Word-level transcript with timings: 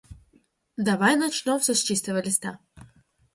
Давай 0.87 1.13
начнём 1.15 1.59
всё 1.59 1.75
с 1.75 1.81
чистого 1.83 2.23
листа. 2.25 2.57